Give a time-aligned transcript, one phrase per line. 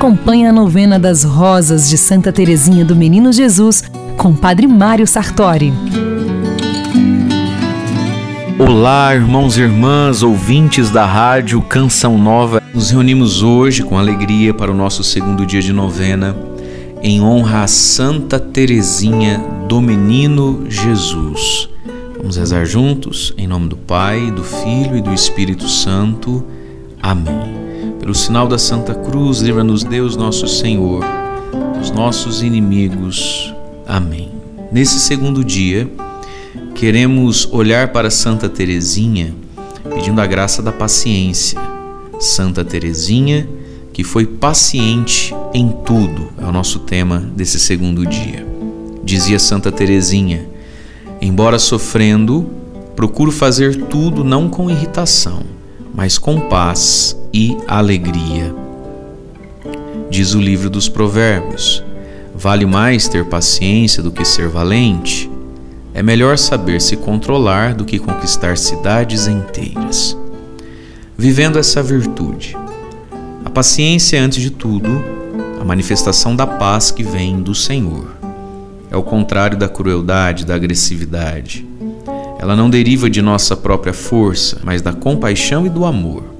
[0.00, 3.84] Acompanhe a novena das Rosas de Santa Teresinha do Menino Jesus
[4.16, 5.74] com Padre Mário Sartori.
[8.58, 12.62] Olá, irmãos e irmãs, ouvintes da rádio Canção Nova.
[12.72, 16.34] Nos reunimos hoje com alegria para o nosso segundo dia de novena
[17.02, 19.38] em honra a Santa Teresinha
[19.68, 21.68] do Menino Jesus.
[22.16, 26.42] Vamos rezar juntos em nome do Pai, do Filho e do Espírito Santo.
[27.02, 27.69] Amém.
[28.00, 31.04] Pelo sinal da Santa Cruz, livra-nos Deus nosso Senhor
[31.78, 33.54] dos nossos inimigos.
[33.86, 34.30] Amém.
[34.72, 35.86] Nesse segundo dia,
[36.74, 39.34] queremos olhar para Santa Teresinha
[39.94, 41.60] pedindo a graça da paciência.
[42.18, 43.46] Santa Teresinha,
[43.92, 48.46] que foi paciente em tudo, é o nosso tema desse segundo dia.
[49.04, 50.48] Dizia Santa Teresinha:
[51.20, 52.48] Embora sofrendo,
[52.96, 55.42] procuro fazer tudo não com irritação,
[55.94, 58.54] mas com paz e alegria.
[60.10, 61.82] Diz o livro dos Provérbios:
[62.34, 65.30] Vale mais ter paciência do que ser valente.
[65.92, 70.16] É melhor saber se controlar do que conquistar cidades inteiras.
[71.16, 72.56] Vivendo essa virtude,
[73.44, 74.88] a paciência é, antes de tudo,
[75.60, 78.08] a manifestação da paz que vem do Senhor.
[78.90, 81.66] É o contrário da crueldade, da agressividade.
[82.38, 86.39] Ela não deriva de nossa própria força, mas da compaixão e do amor.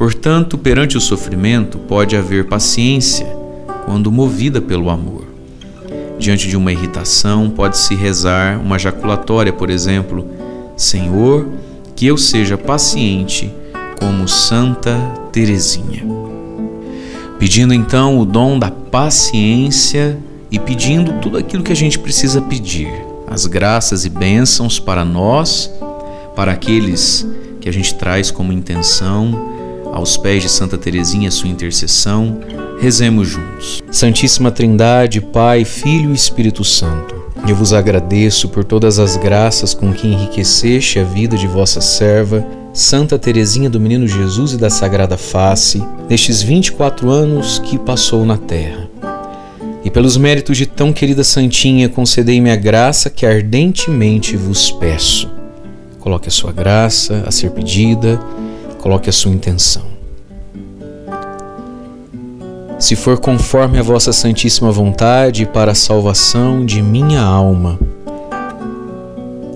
[0.00, 3.26] Portanto, perante o sofrimento, pode haver paciência
[3.84, 5.26] quando movida pelo amor.
[6.18, 10.26] Diante de uma irritação, pode-se rezar uma jaculatória, por exemplo:
[10.74, 11.46] Senhor,
[11.94, 13.52] que eu seja paciente
[13.98, 14.96] como Santa
[15.32, 16.02] Teresinha.
[17.38, 20.18] Pedindo então o dom da paciência
[20.50, 22.90] e pedindo tudo aquilo que a gente precisa pedir,
[23.26, 25.70] as graças e bênçãos para nós,
[26.34, 27.26] para aqueles
[27.60, 29.59] que a gente traz como intenção,
[29.92, 32.40] aos pés de Santa Teresinha, sua intercessão,
[32.80, 33.82] rezemos juntos.
[33.90, 39.92] Santíssima Trindade, Pai, Filho e Espírito Santo, eu vos agradeço por todas as graças com
[39.92, 45.16] que enriqueceste a vida de vossa serva, Santa Teresinha do Menino Jesus e da Sagrada
[45.16, 48.88] Face, nestes 24 anos que passou na terra.
[49.82, 55.28] E pelos méritos de tão querida Santinha, concedei-me a graça que ardentemente vos peço.
[55.98, 58.20] Coloque a sua graça a ser pedida,
[58.80, 59.82] coloque a sua intenção.
[62.78, 67.78] Se for conforme a vossa santíssima vontade para a salvação de minha alma,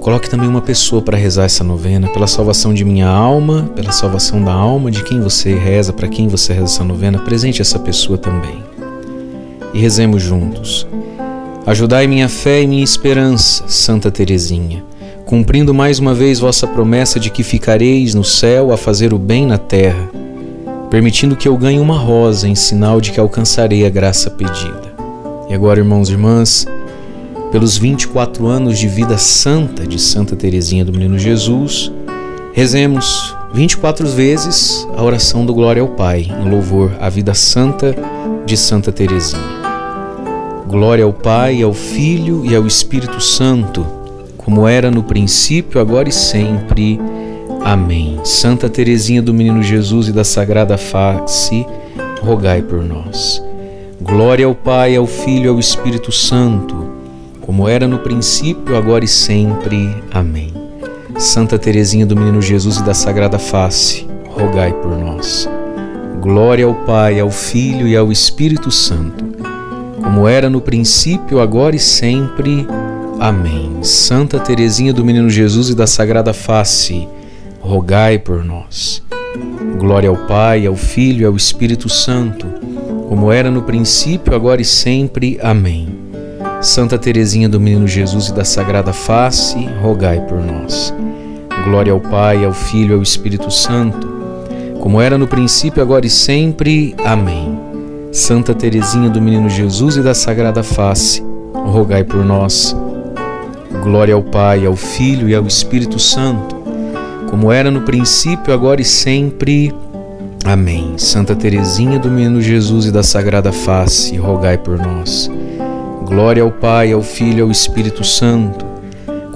[0.00, 4.42] Coloque também uma pessoa para rezar essa novena, pela salvação de minha alma, pela salvação
[4.42, 8.16] da alma de quem você reza, para quem você reza essa novena, presente essa pessoa
[8.16, 8.64] também.
[9.74, 10.86] E rezemos juntos.
[11.66, 14.82] Ajudai minha fé e minha esperança, Santa Teresinha,
[15.30, 19.46] cumprindo mais uma vez vossa promessa de que ficareis no céu a fazer o bem
[19.46, 20.10] na terra,
[20.90, 24.92] permitindo que eu ganhe uma rosa em sinal de que alcançarei a graça pedida.
[25.48, 26.66] E agora, irmãos e irmãs,
[27.52, 31.92] pelos 24 anos de vida santa de Santa Teresinha do Menino Jesus,
[32.52, 37.94] rezemos 24 vezes a oração do Glória ao Pai, em louvor à vida santa
[38.44, 39.60] de Santa Teresinha.
[40.66, 43.99] Glória ao Pai, ao Filho e ao Espírito Santo,
[44.50, 47.00] como era no princípio, agora e sempre.
[47.62, 48.18] Amém.
[48.24, 51.64] Santa Teresinha do Menino Jesus e da Sagrada Face,
[52.20, 53.40] rogai por nós.
[54.00, 56.90] Glória ao Pai, ao Filho e ao Espírito Santo
[57.42, 59.94] como era no princípio, agora e sempre.
[60.10, 60.52] Amém.
[61.16, 65.48] Santa Teresinha do Menino Jesus e da Sagrada Face, rogai por nós.
[66.20, 69.24] Glória ao Pai, ao Filho e ao Espírito Santo,
[70.02, 72.66] como era no princípio, agora e sempre.
[73.20, 73.82] Amém.
[73.82, 77.06] Santa Teresinha do Menino Jesus e da Sagrada Face,
[77.60, 79.02] rogai por nós.
[79.78, 82.46] Glória ao Pai, ao Filho e ao Espírito Santo,
[83.10, 85.38] como era no princípio, agora e sempre.
[85.42, 85.94] Amém.
[86.62, 90.94] Santa Teresinha do Menino Jesus e da Sagrada Face, rogai por nós.
[91.64, 94.08] Glória ao Pai, ao Filho e ao Espírito Santo,
[94.80, 96.94] como era no princípio, agora e sempre.
[97.04, 97.60] Amém.
[98.12, 101.22] Santa Teresinha do Menino Jesus e da Sagrada Face,
[101.52, 102.74] rogai por nós.
[103.78, 106.56] Glória ao Pai, ao Filho e ao Espírito Santo,
[107.30, 109.72] como era no princípio, agora e sempre.
[110.44, 110.94] Amém.
[110.98, 115.30] Santa Teresinha do Menino Jesus e da Sagrada Face, rogai por nós.
[116.04, 118.66] Glória ao Pai, ao Filho e ao Espírito Santo,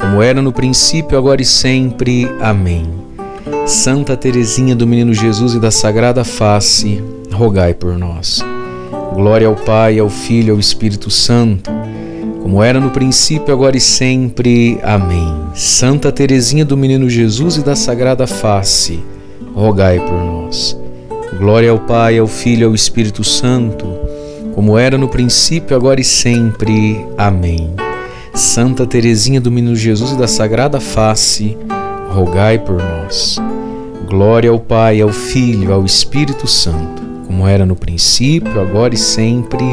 [0.00, 2.28] como era no princípio, agora e sempre.
[2.40, 2.86] Amém.
[3.66, 7.02] Santa Teresinha do Menino Jesus e da Sagrada Face,
[7.32, 8.44] rogai por nós.
[9.14, 11.70] Glória ao Pai, ao Filho e ao Espírito Santo,
[12.44, 14.78] como era no princípio, agora e sempre.
[14.82, 15.34] Amém.
[15.54, 19.02] Santa Teresinha do Menino Jesus e da Sagrada Face,
[19.54, 20.78] rogai por nós.
[21.38, 23.86] Glória ao Pai, ao Filho e ao Espírito Santo,
[24.54, 27.02] como era no princípio, agora e sempre.
[27.16, 27.70] Amém.
[28.34, 31.56] Santa Teresinha do Menino Jesus e da Sagrada Face,
[32.10, 33.38] rogai por nós.
[34.06, 39.64] Glória ao Pai, ao Filho ao Espírito Santo, como era no princípio, agora e sempre.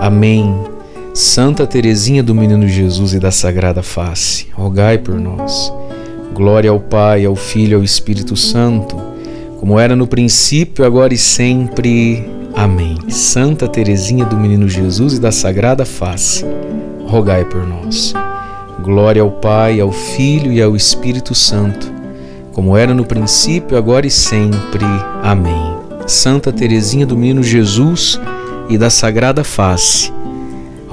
[0.00, 0.73] Amém.
[1.16, 5.72] Santa Teresinha do Menino Jesus e da Sagrada Face, rogai por nós.
[6.34, 8.96] Glória ao Pai, ao Filho e ao Espírito Santo,
[9.60, 12.28] como era no princípio, agora e sempre.
[12.52, 12.98] Amém.
[13.08, 16.44] Santa Teresinha do Menino Jesus e da Sagrada Face,
[17.06, 18.12] rogai por nós.
[18.82, 21.92] Glória ao Pai, ao Filho e ao Espírito Santo,
[22.52, 24.84] como era no princípio, agora e sempre.
[25.22, 25.76] Amém.
[26.08, 28.18] Santa Teresinha do Menino Jesus
[28.68, 30.12] e da Sagrada Face,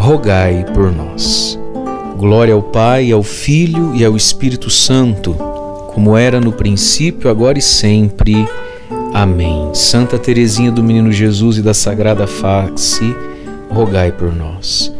[0.02, 1.58] rogai por nós.
[2.18, 5.34] Glória ao Pai, ao Filho e ao Espírito Santo,
[5.94, 8.48] como era no princípio, agora e sempre.
[9.14, 9.70] Amém.
[9.74, 13.16] Santa Teresinha do Menino Jesus e da Sagrada Face,
[13.70, 14.92] rogai por nós.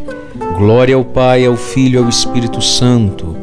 [0.56, 3.36] Glória ao Pai, ao Filho e ao Espírito Santo,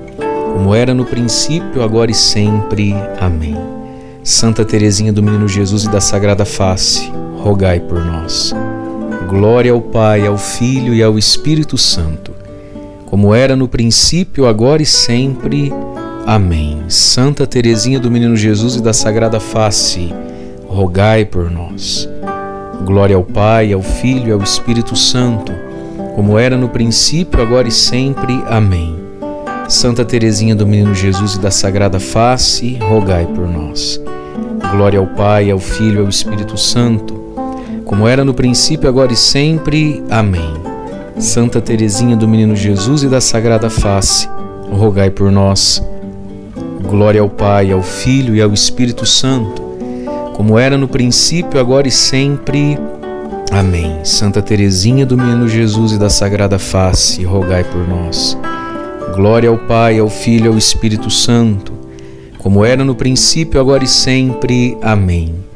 [0.55, 2.95] como era no princípio, agora e sempre.
[3.21, 3.57] Amém.
[4.23, 7.11] Santa Teresinha do Menino Jesus e da Sagrada Face,
[7.43, 8.55] rogai por nós.
[9.29, 12.33] Glória ao Pai, ao Filho e ao Espírito Santo,
[13.05, 15.71] como era no princípio, agora e sempre.
[16.27, 16.83] Amém.
[16.89, 20.15] Santa Teresinha do Menino Jesus e da Sagrada Face,
[20.67, 22.09] rogai por nós.
[22.87, 25.53] Glória ao Pai, ao Filho e ao Espírito Santo,
[26.15, 28.43] como era no princípio, agora e sempre.
[28.49, 28.99] Amém.
[29.69, 34.01] Santa Teresinha do Menino Jesus e da Sagrada Face, rogai por nós.
[34.71, 37.18] Glória ao Pai, ao Filho e ao Espírito Santo,
[37.89, 40.05] como era no princípio, agora e sempre.
[40.11, 40.53] Amém.
[41.19, 44.29] Santa Teresinha do Menino Jesus e da Sagrada Face,
[44.71, 45.83] rogai por nós.
[46.87, 49.63] Glória ao Pai, ao Filho e ao Espírito Santo,
[50.35, 52.79] como era no princípio, agora e sempre.
[53.51, 54.05] Amém.
[54.05, 58.37] Santa Teresinha do Menino Jesus e da Sagrada Face, rogai por nós.
[59.17, 61.73] Glória ao Pai, ao Filho e ao Espírito Santo,
[62.37, 64.77] como era no princípio, agora e sempre.
[64.83, 65.48] Amém.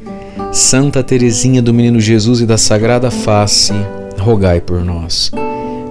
[0.52, 3.72] Santa Teresinha do Menino Jesus e da Sagrada Face,
[4.19, 5.31] rogai por nós.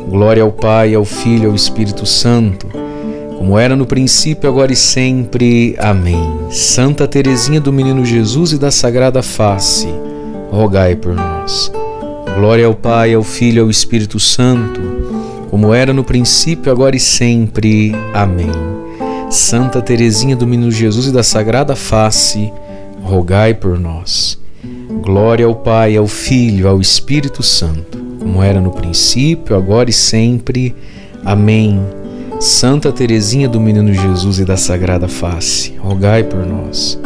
[0.08, 2.68] Glória ao Pai, ao Filho e ao Espírito Santo,
[3.40, 5.75] como era no princípio, agora e sempre.
[5.80, 6.22] Amém.
[6.52, 9.88] Santa Teresinha do Menino Jesus e da Sagrada Face,
[10.52, 11.72] rogai por nós.
[12.36, 14.80] Glória ao Pai, ao Filho e ao Espírito Santo,
[15.50, 17.96] como era no princípio, agora e sempre.
[18.13, 18.52] Amém.
[19.28, 22.54] Santa Teresinha do Menino Jesus e da Sagrada Face,
[23.02, 24.40] rogai por nós.
[25.00, 30.76] Glória ao Pai, ao Filho ao Espírito Santo, como era no princípio, agora e sempre.
[31.24, 31.82] Amém.
[32.40, 37.00] Santa Teresinha do Menino Jesus e da Sagrada Face, rogai por nós.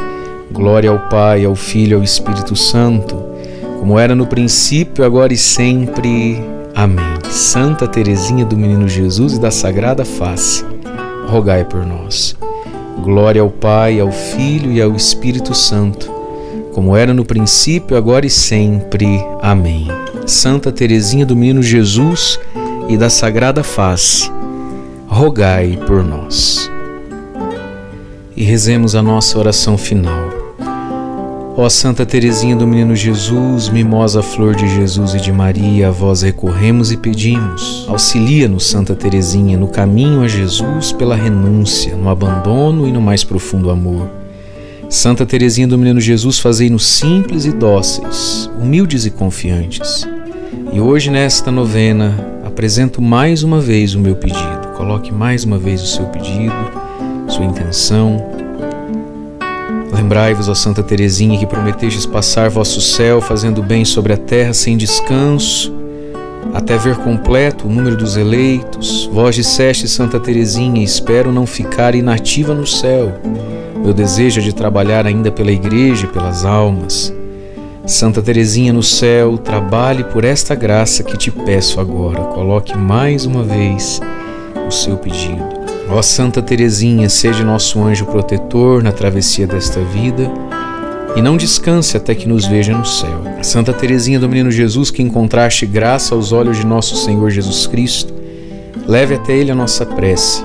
[0.52, 3.16] Glória ao Pai, ao Filho ao Espírito Santo,
[3.80, 6.42] como era no princípio, agora e sempre.
[6.74, 7.06] Amém.
[7.30, 10.66] Santa Teresinha do Menino Jesus e da Sagrada Face,
[11.28, 12.36] rogai por nós.
[13.04, 16.15] Glória ao Pai, ao Filho e ao Espírito Santo,
[16.75, 19.07] como era no princípio, agora e sempre.
[19.42, 19.88] Amém.
[20.27, 22.38] Santa Teresinha do Menino Jesus
[22.89, 24.30] e da Sagrada Face,
[25.07, 26.69] rogai por nós.
[28.36, 30.30] E rezemos a nossa oração final.
[31.56, 36.23] Ó Santa Teresinha do Menino Jesus, mimosa flor de Jesus e de Maria, a vós
[36.23, 37.85] recorremos e pedimos.
[37.88, 43.69] Auxilia-nos, Santa Teresinha, no caminho a Jesus pela renúncia, no abandono e no mais profundo
[43.69, 44.25] amor.
[44.95, 50.07] Santa Teresinha do Menino Jesus, fazei-nos simples e dóceis, humildes e confiantes.
[50.71, 55.81] E hoje, nesta novena, apresento mais uma vez o meu pedido Coloque mais uma vez
[55.81, 56.54] o seu pedido,
[57.28, 58.25] sua intenção.
[59.94, 64.78] Lembrai-vos, ó Santa Teresinha, que prometestes passar vosso céu fazendo bem sobre a terra sem
[64.78, 65.73] descanso,
[66.54, 69.09] até ver completo o número dos eleitos.
[69.11, 73.14] Vós disseste, Santa Teresinha, espero não ficar inativa no céu.
[73.85, 77.13] Meu desejo é de trabalhar ainda pela igreja e pelas almas.
[77.85, 82.23] Santa Teresinha no céu, trabalhe por esta graça que te peço agora.
[82.23, 84.01] Coloque mais uma vez
[84.68, 85.44] o seu pedido.
[85.87, 90.31] Ó Santa Teresinha, seja nosso anjo protetor na travessia desta vida
[91.15, 93.21] e não descanse até que nos veja no céu.
[93.44, 98.15] Santa Teresinha do Menino Jesus, que encontraste graça aos olhos de nosso Senhor Jesus Cristo,
[98.87, 100.44] leve até Ele a nossa prece,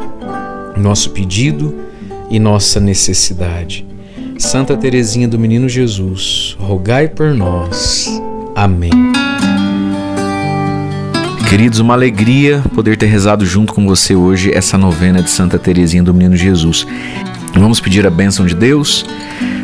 [0.76, 1.88] nosso pedido
[2.30, 3.86] e nossa necessidade.
[4.38, 8.08] Santa Teresinha do Menino Jesus, rogai por nós.
[8.54, 8.90] Amém.
[11.48, 16.02] Queridos, uma alegria poder ter rezado junto com você hoje essa novena de Santa Teresinha
[16.02, 16.86] do Menino Jesus.
[17.52, 19.04] Vamos pedir a bênção de Deus.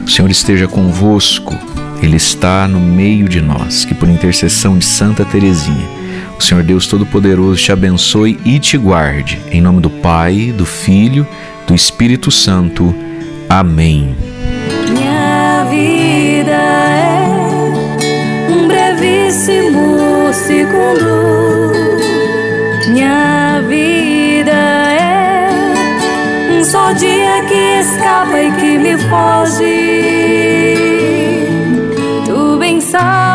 [0.04, 1.54] O Senhor esteja convosco.
[2.02, 3.84] Ele está no meio de nós.
[3.84, 5.88] Que por intercessão de Santa Teresinha,
[6.38, 9.40] o Senhor Deus Todo-Poderoso te abençoe e te guarde.
[9.50, 11.26] Em nome do Pai, do Filho,
[11.66, 12.94] do Espírito Santo.
[13.48, 14.14] Amém.
[14.90, 17.26] Minha vida é
[18.50, 21.72] um brevíssimo segundo.
[22.88, 25.48] Minha vida é
[26.52, 30.76] um só dia que escapa e que me foge.
[32.26, 33.25] Tu bem sabes